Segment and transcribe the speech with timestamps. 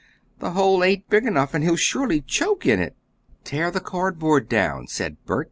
[0.39, 2.95] "The hole ain't big enough and he'll surely choke in it."
[3.43, 5.39] "Tear the cardboard down," said Bert.